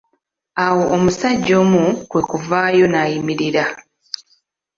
Awo 0.65 0.83
omusajja 0.95 1.53
omu 1.63 1.83
kwekuvaayo 2.09 2.85
n'ayimirira. 2.89 3.65